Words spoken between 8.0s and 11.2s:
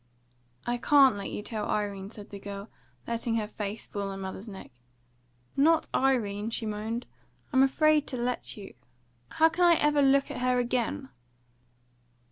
to let you. How can I ever look at her again?"